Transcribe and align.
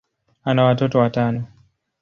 ana 0.43 0.63
watoto 0.63 0.99
watano. 0.99 1.47